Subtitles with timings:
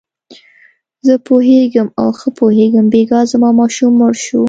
[1.05, 4.39] زه پوهېږم او ښه پوهېږم، بېګا زما ماشوم مړ شو.